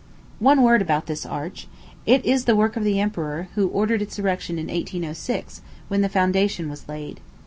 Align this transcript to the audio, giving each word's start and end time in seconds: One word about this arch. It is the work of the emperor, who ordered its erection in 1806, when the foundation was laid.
One 0.39 0.63
word 0.63 0.81
about 0.81 1.05
this 1.05 1.27
arch. 1.27 1.67
It 2.07 2.25
is 2.25 2.45
the 2.45 2.55
work 2.55 2.75
of 2.75 2.83
the 2.83 2.99
emperor, 2.99 3.49
who 3.53 3.67
ordered 3.67 4.01
its 4.01 4.17
erection 4.17 4.57
in 4.57 4.65
1806, 4.65 5.61
when 5.89 6.01
the 6.01 6.09
foundation 6.09 6.71
was 6.71 6.89
laid. 6.89 7.19